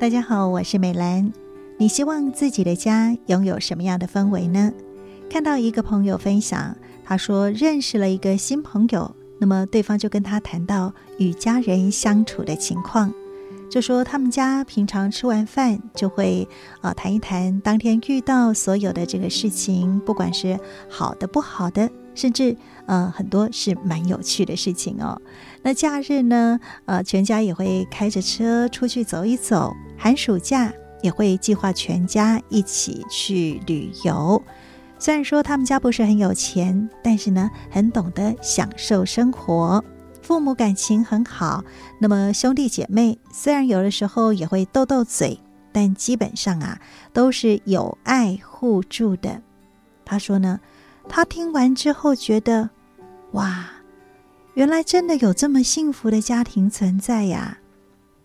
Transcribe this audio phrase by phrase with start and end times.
[0.00, 1.32] 大家好，我是美兰。
[1.76, 4.72] 你希望自己的家拥有什么样的氛围呢？
[5.28, 13.12] 看到一个朋友分享，他说认识了一个新朋友，那么对方就跟他谈到与家人相处的情况，
[13.68, 16.46] 就说他们家平常吃完饭就会
[16.80, 20.56] 啊谈一谈当天遇到所有的这个事情，不管是
[20.88, 22.56] 好的不好的，甚至
[22.86, 25.22] 呃很多是蛮有趣的事情哦。
[25.62, 29.72] 那假日呢，呃全家也会开着车出去走一走。
[29.96, 34.42] 寒暑假也会计划全家一起去旅游。
[34.98, 39.84] 虽然说他们家不是很有钱，但是呢，很懂得享受生活。
[40.20, 41.64] 父母感情很好，
[42.00, 45.38] 那么兄弟姐妹虽然有的时候也会斗斗嘴，
[45.72, 46.80] 但基本上啊
[47.12, 49.40] 都是有爱互助的。
[50.04, 50.60] 他说呢，
[51.08, 52.70] 他听完之后觉得，
[53.32, 53.70] 哇，
[54.54, 57.58] 原来真的有这么幸福的家庭存在呀。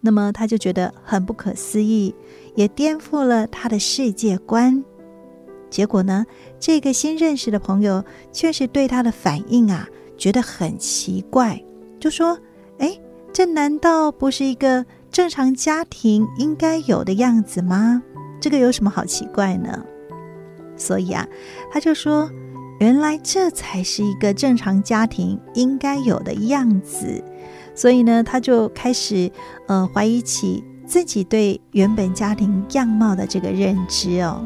[0.00, 2.14] 那么他就觉得很不可思议，
[2.54, 4.82] 也颠覆了他的世界观。
[5.68, 6.24] 结果呢，
[6.58, 11.62] 这个新认识的朋友却是对他的反应啊，觉得很奇怪，
[12.00, 12.36] 就说
[12.80, 12.98] ：“哎，
[13.32, 18.02] 这难道不是一个正常家庭应该有的样子吗？
[18.40, 19.84] 这个有什么好奇怪呢？”
[20.76, 21.28] 所以啊，
[21.70, 22.30] 他就说
[22.80, 27.22] ：“原来这才是一个正常家庭应该有的样子。”
[27.72, 29.30] 所以呢，他就开始
[29.68, 34.44] 呃怀疑起自己对原本家庭样貌的这个认知哦。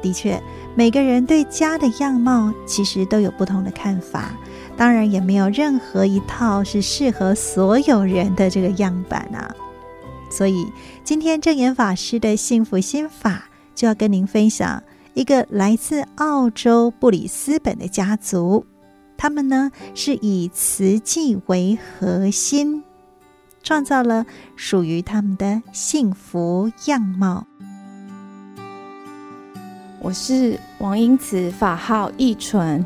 [0.00, 0.40] 的确，
[0.74, 4.32] 每个人对家的样貌其实都有不同的看法，
[4.76, 9.54] 当然也没有任何一套是适合所有人的这个样板啊。
[10.30, 10.66] 所以
[11.04, 14.82] 今天证严法师的幸福心法就要跟您分享
[15.20, 18.64] 一个来自澳洲布里斯本的家族。
[19.18, 22.82] 他们呢是以慈济为核心，
[23.62, 24.24] 创造了
[24.56, 27.46] 属于他们的幸福样貌。
[30.00, 32.82] 我是王英慈，法号义纯，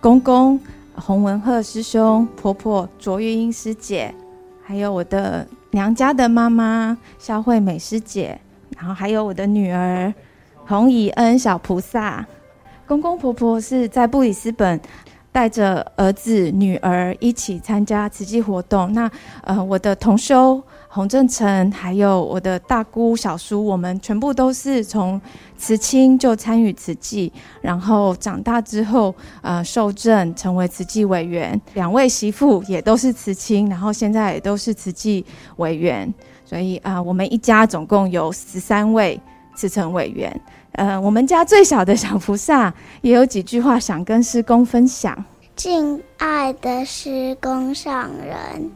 [0.00, 0.58] 公公
[0.96, 4.12] 洪文鹤师兄，婆婆卓玉英师姐，
[4.60, 8.40] 还有我的娘家的妈妈肖惠美师姐，
[8.76, 10.12] 然后还有我的女儿
[10.66, 12.26] 洪以恩小菩萨。
[12.86, 14.80] 公公婆婆是在布里斯本。
[15.32, 18.90] 带着儿子、女儿一起参加慈济活动。
[18.94, 19.10] 那
[19.42, 25.20] 呃，我的同修洪正成，还有我的大姑、小叔，我们全部都是从
[25.58, 31.60] 慈亲就参与慈济，然后长大之后呃受证成为慈济委员。
[31.74, 35.22] 两位媳妇也都是慈亲，然后现在也都是慈济
[35.56, 36.10] 委员。
[36.46, 39.20] 所以啊、我们一家总共有十三位
[39.56, 40.40] 慈诚委员。
[40.72, 45.24] 呃，我们家最小的小菩萨也有几句话想跟师公分享。
[45.56, 48.70] 敬爱的师公上人，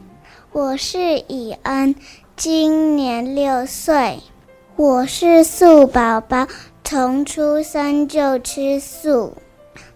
[0.51, 1.93] 我是以恩，
[2.35, 4.19] 今年六岁，
[4.75, 6.47] 我是素宝宝，
[6.83, 9.37] 从出生就吃素，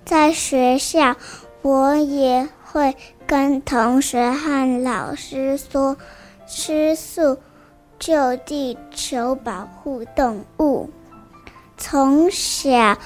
[0.05, 1.15] 在学校
[1.63, 2.95] 我也会
[3.25, 5.97] 跟同学和老师说，
[6.47, 7.39] 吃素
[7.99, 10.89] 救地球，保护动物。
[11.77, 12.97] 从小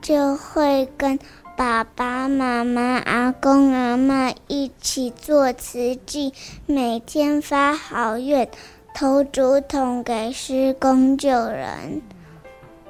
[0.00, 1.18] 就会跟
[1.56, 6.32] 爸爸妈妈、阿公阿嬷一起做慈济，
[6.66, 8.48] 每天发好愿，
[8.94, 12.02] 投竹筒给施工救人。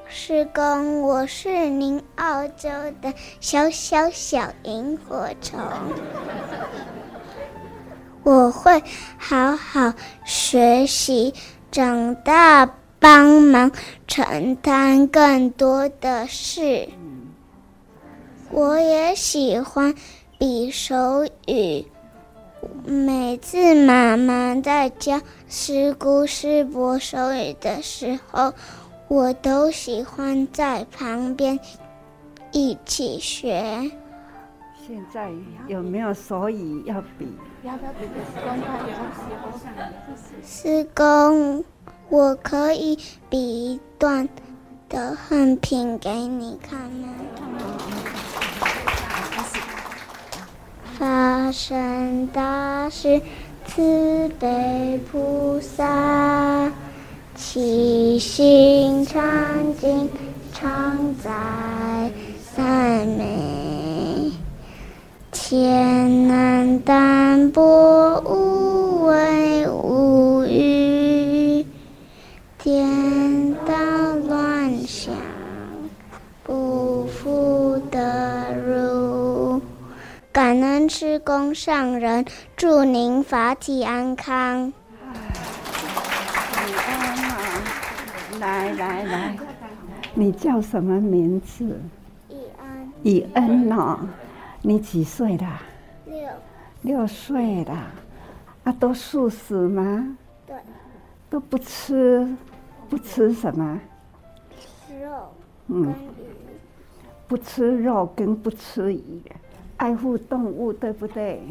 [0.09, 2.69] 师公，我是您澳洲
[3.01, 5.59] 的小小小萤火虫，
[8.27, 8.83] 我会
[9.17, 9.95] 好好
[10.25, 11.33] 学习，
[11.71, 12.69] 长大。
[12.99, 13.71] 帮忙
[14.09, 16.89] 承担更多的事。
[18.51, 19.95] 我也喜欢
[20.39, 21.87] 比手语。
[22.85, 28.53] 每次妈妈在教师姑师伯手语的时候，
[29.07, 31.61] 我都喜欢在旁边
[32.51, 33.89] 一起学。
[34.85, 35.31] 现在
[35.69, 37.29] 有没有手语要比？
[37.67, 38.07] 要不要比
[40.47, 41.65] 师公？
[42.09, 42.97] 我可以
[43.29, 44.29] 比一段
[44.89, 47.09] 的横屏给你看吗？
[50.97, 53.21] 发生大事，
[53.67, 56.71] 慈悲菩萨，
[57.35, 60.09] 七星常镜
[60.53, 64.31] 常在三昧，
[65.33, 67.06] 天南淡
[81.37, 82.25] 公上人，
[82.57, 84.73] 祝您法体安康。
[88.41, 89.37] 来来来，
[90.15, 91.79] 你叫什么名字？
[92.31, 92.93] 以恩。
[93.03, 93.99] 以恩哦，
[94.63, 95.61] 你几岁了？
[96.07, 96.17] 六。
[96.81, 97.75] 六岁了，
[98.65, 100.17] 啊，都素食吗？
[100.47, 100.57] 对。
[101.29, 102.27] 都不吃，
[102.89, 103.79] 不吃什么？
[104.89, 105.35] 吃肉。
[105.67, 105.95] 嗯。
[107.29, 109.21] 不吃肉跟不吃鱼，
[109.77, 111.43] 爱护动物，对不对？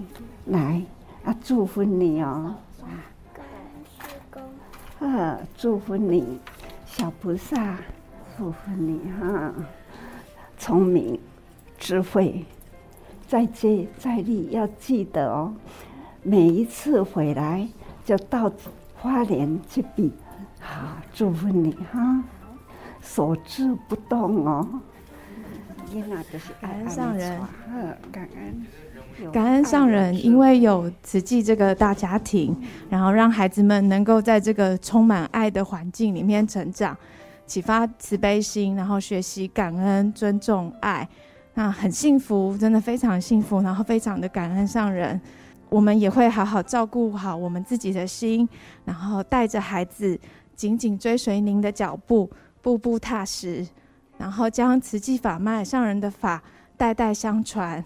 [0.45, 0.81] 来，
[1.23, 2.55] 啊，祝福你哦。
[4.99, 6.39] 啊，祝福你，
[6.85, 7.77] 小菩萨，
[8.37, 9.53] 祝福你哈，
[10.57, 11.19] 聪明、
[11.77, 12.45] 智慧，
[13.27, 15.53] 再接再厉，要记得哦。
[16.23, 17.67] 每一次回来
[18.03, 18.51] 就到
[18.97, 20.11] 花莲去比，
[20.59, 22.23] 好，祝福你哈，
[23.01, 24.67] 所志不动哦。
[26.61, 27.39] 感恩上人，
[28.11, 28.65] 感恩。
[29.31, 32.53] 感恩上人，因为有慈济这个大家庭，
[32.89, 36.97] 然后让孩子们能够在这个充满爱的环境里面成长，
[37.47, 41.07] 启发慈悲心，然后学习感恩、尊重、爱，
[41.53, 45.19] 那很幸福，真的非常幸福，然后非常的感恩上人。
[45.69, 48.47] 我们也会好好照顾好我们自己的心，
[48.83, 50.19] 然后带着孩子
[50.55, 52.29] 紧紧追随您的脚步，
[52.61, 53.65] 步步踏实，
[54.17, 56.41] 然后将慈济法脉、上人的法
[56.77, 57.83] 代代相传。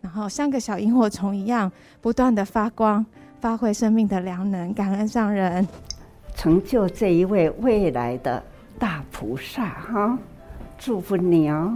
[0.00, 1.70] 然后像个小萤火虫一样，
[2.00, 3.04] 不断的发光，
[3.40, 5.66] 发挥生命的良能，感恩上人，
[6.34, 8.42] 成就这一位未来的
[8.78, 10.18] 大菩萨哈，
[10.78, 11.74] 祝福你哦。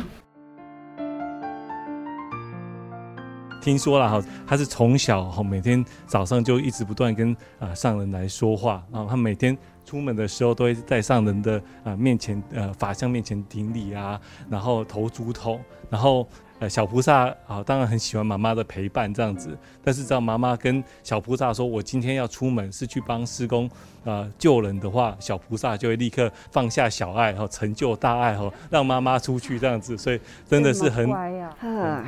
[3.61, 9.57] 听说了哈，他是从小哈每天早上就一直不断跟啊上人来说话，啊他每天
[9.91, 16.27] 出门的时候都会在上人的啊面前呃法相面前顶礼啊，然后投竹筒，然后。
[16.61, 19.57] 呃，小菩萨啊，当然很喜欢妈妈的陪伴这样子。
[19.83, 23.67] 但是，只要妈妈跟小菩萨说：“我今天要出门，是去帮师公
[24.05, 29.97] 啊、呃、救人的话”，小菩萨就会立刻放下小爱，然后，成就大爱，哈，让妈妈出去这样子。
[29.97, 31.57] 所以，真的是很乖呀、啊。
[31.63, 32.05] 嗯、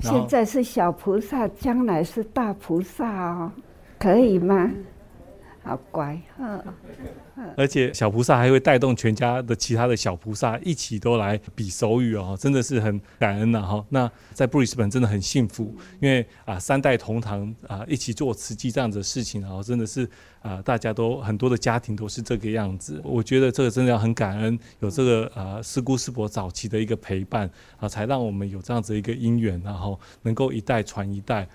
[0.00, 3.50] 现在是小菩萨，将来是大菩萨哦，
[3.98, 4.70] 可以吗？
[5.62, 6.62] 好乖，嗯。
[7.56, 13.84] 而且小菩萨还会带动全家的其他的小菩萨一起都来比手语哦，真的是很感恩呐哈。
[13.88, 20.08] 那在布里斯本真的很幸福，因为啊三代同堂啊一起做慈济这样子的事情然后，真的是
[20.40, 23.00] 啊大家都很多的家庭都是这个样子。
[23.04, 31.48] 我觉得这个真的要很感恩，有这个啊师姑师伯早期的一个陪伴啊，才让我们有这样子一个因缘，然后能够一代传一代。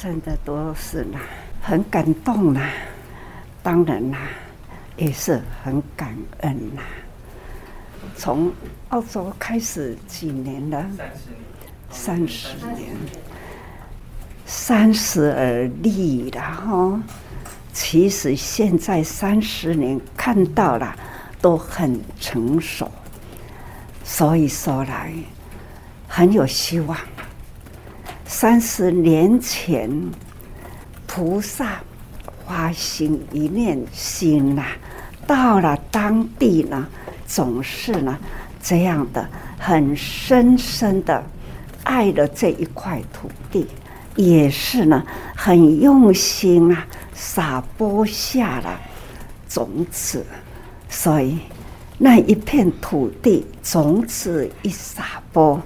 [0.00, 1.20] 真的都是啦，
[1.68, 2.70] 很感动啦。
[3.62, 4.16] 当然啦，
[4.96, 6.80] 也是很感恩呐。
[8.16, 8.50] 从
[8.88, 10.86] 澳洲开始几年了？
[11.90, 12.96] 三十年，
[14.46, 17.02] 三十而立了哈。
[17.74, 20.96] 其实现在三十年看到了，
[21.38, 22.90] 都很成熟。
[24.02, 25.12] 所以说来，
[26.08, 26.96] 很有希望。
[28.24, 29.90] 三十年前，
[31.18, 31.80] 菩萨。
[32.46, 34.64] 发心一念心呐，
[35.26, 36.86] 到了当地呢，
[37.26, 38.16] 总是呢
[38.62, 39.28] 这样的
[39.58, 41.22] 很深深的
[41.82, 43.66] 爱了这一块土地，
[44.16, 45.04] 也是呢
[45.36, 48.80] 很用心啊，撒播下了
[49.46, 50.24] 种子，
[50.88, 51.38] 所以
[51.98, 55.60] 那一片土地种子一撒播，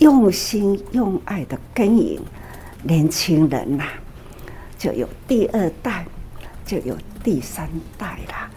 [0.00, 2.20] 用心用爱的耕耘，
[2.82, 3.84] 年轻人呐，
[4.78, 6.06] 就有第二代。
[6.66, 6.94] 就有
[7.24, 7.66] 第三
[7.96, 8.50] 代啦，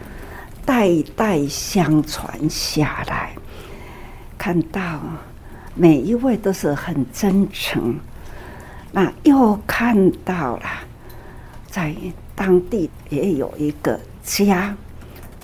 [0.66, 3.34] 代代相传下来，
[4.38, 5.00] 看到
[5.76, 7.98] 每一位都是很真诚，
[8.92, 10.66] 那又看到了
[11.68, 11.96] 在
[12.36, 14.76] 当地也有一个家，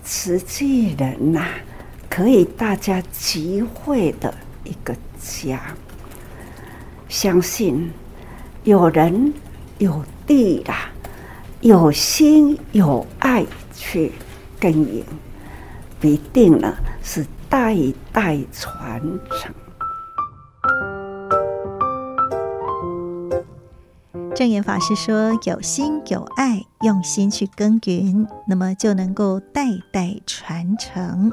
[0.04, 1.46] 慈济人呐，
[2.10, 4.34] 可以大家集会的
[4.66, 5.62] 一个家，
[7.08, 7.90] 相信
[8.66, 9.34] 有人
[9.78, 10.92] 有地啦。
[11.62, 13.44] 有心有爱
[13.74, 14.12] 去
[14.60, 15.04] 耕耘，
[16.00, 17.76] 必定呢是代
[18.14, 19.52] 代传承。
[24.36, 31.32] 证言法师说：“有心有爱，用心去耕耘，那么就能够代代传承。”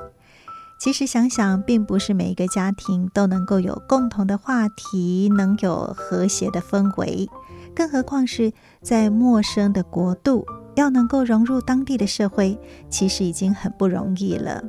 [0.80, 7.28] 其实想想，并不是每一个家庭都能够有共同的话题，能有和谐的氛围。
[7.74, 14.62] 更何况是在陌生的国度，要能够融入当地的社会，其实已经很不容易了，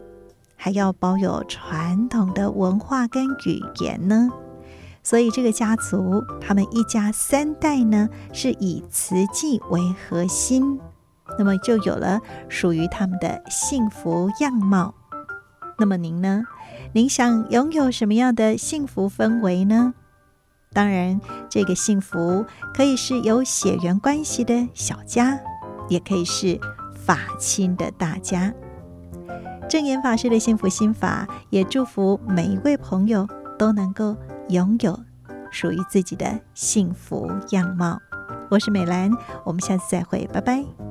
[0.56, 4.30] 还要保有传统的文化跟语言呢。
[5.04, 10.80] 所以这个家族，他们一家三代呢，是以慈济为核心，
[11.38, 12.20] 那么就有了
[12.50, 14.96] 属于他们的幸福样貌。
[15.78, 16.44] 那么您呢？
[16.94, 19.94] 您想拥有什么样的幸福氛围呢？
[20.76, 25.40] 当然，这个幸福可以是有血缘关系的小家，
[25.88, 26.60] 也可以是
[26.94, 28.54] 法亲的大家。
[29.70, 33.26] 正言法师的幸福心法，也祝福每一位朋友
[33.58, 34.18] 都能够
[34.50, 35.00] 拥有
[35.50, 37.98] 属于自己的幸福样貌。
[38.52, 39.10] 我是美兰，
[39.46, 40.85] 我们下次再会，拜拜。